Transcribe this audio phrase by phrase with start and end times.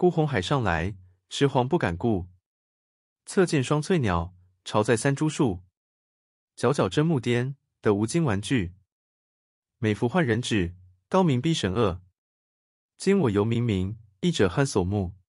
[0.00, 0.96] 孤鸿海上来，
[1.28, 2.30] 迟黄不敢顾。
[3.26, 4.34] 侧见双翠鸟，
[4.64, 5.60] 巢在三株树。
[6.56, 8.72] 皎皎真木颠的无精玩具，
[9.76, 10.74] 美服换人指，
[11.10, 12.00] 高明逼神恶。
[12.96, 15.19] 今我犹冥冥，一者汉所目。